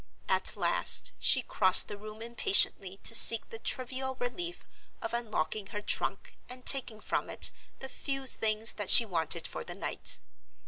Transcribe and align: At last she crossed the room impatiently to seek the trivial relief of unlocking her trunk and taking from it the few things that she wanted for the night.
At 0.27 0.57
last 0.57 1.11
she 1.19 1.43
crossed 1.43 1.87
the 1.87 1.95
room 1.95 2.23
impatiently 2.23 2.97
to 3.03 3.13
seek 3.13 3.47
the 3.51 3.59
trivial 3.59 4.15
relief 4.15 4.65
of 4.99 5.13
unlocking 5.13 5.67
her 5.67 5.81
trunk 5.83 6.39
and 6.49 6.65
taking 6.65 6.99
from 6.99 7.29
it 7.29 7.51
the 7.77 7.87
few 7.87 8.25
things 8.25 8.73
that 8.73 8.89
she 8.89 9.05
wanted 9.05 9.45
for 9.45 9.63
the 9.63 9.75
night. 9.75 10.17